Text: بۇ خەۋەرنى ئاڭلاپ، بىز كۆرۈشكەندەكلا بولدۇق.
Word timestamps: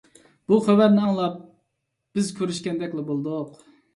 بۇ 0.51 0.55
خەۋەرنى 0.67 1.03
ئاڭلاپ، 1.07 1.35
بىز 2.17 2.31
كۆرۈشكەندەكلا 2.39 3.05
بولدۇق. 3.13 3.63